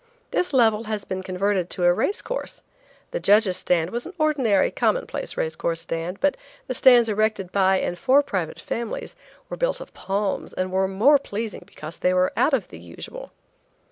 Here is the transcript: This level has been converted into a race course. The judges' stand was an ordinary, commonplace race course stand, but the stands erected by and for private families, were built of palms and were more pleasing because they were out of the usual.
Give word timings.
This 0.31 0.51
level 0.51 0.85
has 0.85 1.05
been 1.05 1.21
converted 1.21 1.61
into 1.65 1.83
a 1.83 1.93
race 1.93 2.23
course. 2.23 2.63
The 3.11 3.19
judges' 3.19 3.57
stand 3.57 3.91
was 3.91 4.07
an 4.07 4.13
ordinary, 4.17 4.71
commonplace 4.71 5.37
race 5.37 5.55
course 5.55 5.81
stand, 5.81 6.19
but 6.19 6.37
the 6.65 6.73
stands 6.73 7.07
erected 7.07 7.51
by 7.51 7.77
and 7.77 7.99
for 7.99 8.23
private 8.23 8.59
families, 8.59 9.15
were 9.47 9.57
built 9.57 9.79
of 9.79 9.93
palms 9.93 10.53
and 10.53 10.71
were 10.71 10.87
more 10.87 11.19
pleasing 11.19 11.65
because 11.67 11.99
they 11.99 12.15
were 12.15 12.33
out 12.35 12.55
of 12.55 12.69
the 12.69 12.79
usual. 12.79 13.31